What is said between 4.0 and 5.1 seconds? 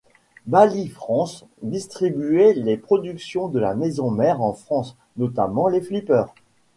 mère en France,